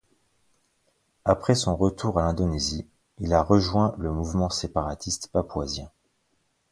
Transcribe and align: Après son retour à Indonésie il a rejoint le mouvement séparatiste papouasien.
Après 1.25 1.53
son 1.53 1.75
retour 1.75 2.17
à 2.17 2.23
Indonésie 2.23 2.87
il 3.19 3.35
a 3.35 3.43
rejoint 3.43 3.93
le 3.99 4.11
mouvement 4.11 4.49
séparatiste 4.49 5.27
papouasien. 5.27 5.91